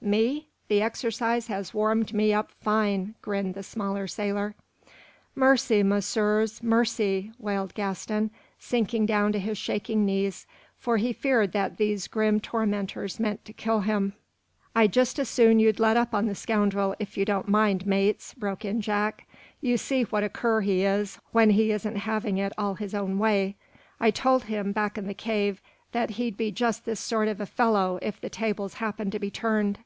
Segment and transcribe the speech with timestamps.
[0.00, 0.46] "Me?
[0.68, 4.54] The exercise has warmed me up fine," grinned the smaller sailor.
[5.34, 8.30] "Mercy, messieurs, mercy!" wailed Gaston,
[8.60, 10.46] sinking down to his shaking knees,
[10.78, 14.14] for he feared that these grim tormentors meant to kill him.
[14.74, 18.32] "I'd just as soon you'd let up on the scoundrel, if you don't mind, mates,"
[18.32, 19.28] broke in Jack.
[19.60, 23.18] "You see what a cur he is when he isn't having it all his own
[23.18, 23.56] way.
[24.00, 25.60] I told him, back in the cave,
[25.92, 29.30] that he'd be just this sort of a fellow if the tables happened to be
[29.30, 29.80] turned."